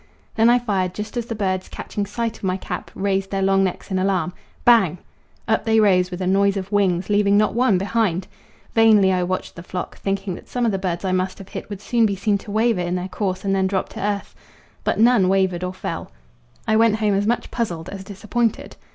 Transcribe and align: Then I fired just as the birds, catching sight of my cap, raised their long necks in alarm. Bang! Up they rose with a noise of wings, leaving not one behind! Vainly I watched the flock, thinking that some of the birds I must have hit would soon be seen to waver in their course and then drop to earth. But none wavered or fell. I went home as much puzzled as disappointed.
Then 0.33 0.49
I 0.49 0.57
fired 0.57 0.95
just 0.95 1.15
as 1.15 1.27
the 1.27 1.35
birds, 1.35 1.69
catching 1.69 2.07
sight 2.07 2.35
of 2.37 2.43
my 2.43 2.57
cap, 2.57 2.89
raised 2.95 3.29
their 3.29 3.43
long 3.43 3.63
necks 3.63 3.91
in 3.91 3.99
alarm. 3.99 4.33
Bang! 4.65 4.97
Up 5.47 5.63
they 5.63 5.79
rose 5.79 6.09
with 6.09 6.21
a 6.23 6.25
noise 6.25 6.57
of 6.57 6.71
wings, 6.71 7.07
leaving 7.07 7.37
not 7.37 7.53
one 7.53 7.77
behind! 7.77 8.25
Vainly 8.73 9.13
I 9.13 9.21
watched 9.21 9.55
the 9.55 9.61
flock, 9.61 9.99
thinking 9.99 10.33
that 10.33 10.49
some 10.49 10.65
of 10.65 10.71
the 10.71 10.79
birds 10.79 11.05
I 11.05 11.11
must 11.11 11.37
have 11.37 11.49
hit 11.49 11.69
would 11.69 11.81
soon 11.81 12.07
be 12.07 12.15
seen 12.15 12.39
to 12.39 12.49
waver 12.49 12.81
in 12.81 12.95
their 12.95 13.09
course 13.09 13.45
and 13.45 13.53
then 13.53 13.67
drop 13.67 13.89
to 13.89 13.99
earth. 14.03 14.33
But 14.83 14.99
none 14.99 15.29
wavered 15.29 15.63
or 15.63 15.71
fell. 15.71 16.09
I 16.67 16.75
went 16.77 16.95
home 16.95 17.13
as 17.13 17.27
much 17.27 17.51
puzzled 17.51 17.87
as 17.89 18.03
disappointed. 18.03 18.77